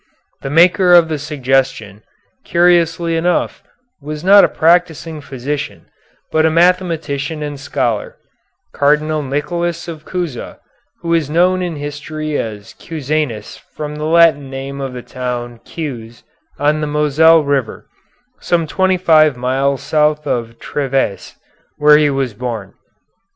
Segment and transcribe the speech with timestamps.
[0.41, 2.01] The maker of the suggestion,
[2.43, 3.61] curiously enough,
[4.01, 5.85] was not a practising physician,
[6.31, 8.17] but a mathematician and scholar,
[8.73, 10.57] Cardinal Nicholas of Cusa,
[11.01, 16.23] who is known in history as Cusanus from the Latin name of the town Cues
[16.57, 17.85] on the Moselle River,
[18.39, 21.35] some twenty five miles south of Trèves,
[21.77, 22.73] where he was born.